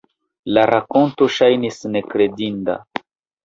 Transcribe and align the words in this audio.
La 0.57 0.63
rakonto 0.71 1.29
ŝajnis 1.37 1.79
nekredinda. 1.95 2.81